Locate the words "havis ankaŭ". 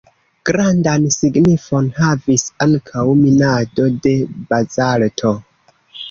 1.97-3.03